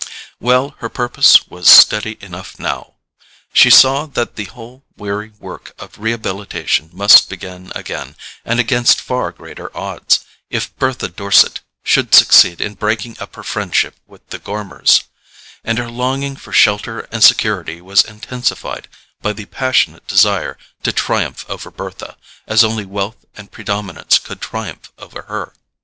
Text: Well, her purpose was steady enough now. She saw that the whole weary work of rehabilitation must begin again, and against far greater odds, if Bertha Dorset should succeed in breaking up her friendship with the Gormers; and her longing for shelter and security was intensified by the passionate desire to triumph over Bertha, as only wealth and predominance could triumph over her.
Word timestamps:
Well, 0.39 0.69
her 0.79 0.89
purpose 0.89 1.45
was 1.47 1.69
steady 1.69 2.17
enough 2.21 2.57
now. 2.57 2.95
She 3.53 3.69
saw 3.69 4.07
that 4.07 4.35
the 4.35 4.45
whole 4.45 4.83
weary 4.97 5.31
work 5.37 5.73
of 5.77 5.99
rehabilitation 5.99 6.89
must 6.91 7.29
begin 7.29 7.71
again, 7.75 8.15
and 8.43 8.59
against 8.59 8.99
far 8.99 9.31
greater 9.31 9.69
odds, 9.77 10.25
if 10.49 10.75
Bertha 10.77 11.07
Dorset 11.07 11.59
should 11.83 12.15
succeed 12.15 12.61
in 12.61 12.73
breaking 12.73 13.17
up 13.19 13.35
her 13.35 13.43
friendship 13.43 13.95
with 14.07 14.27
the 14.29 14.39
Gormers; 14.39 15.03
and 15.63 15.77
her 15.77 15.91
longing 15.91 16.35
for 16.35 16.51
shelter 16.51 17.01
and 17.11 17.23
security 17.23 17.79
was 17.79 18.01
intensified 18.03 18.87
by 19.21 19.33
the 19.33 19.45
passionate 19.45 20.07
desire 20.07 20.57
to 20.81 20.91
triumph 20.91 21.45
over 21.47 21.69
Bertha, 21.69 22.17
as 22.47 22.63
only 22.63 22.85
wealth 22.85 23.23
and 23.37 23.51
predominance 23.51 24.17
could 24.17 24.41
triumph 24.41 24.91
over 24.97 25.21
her. 25.27 25.53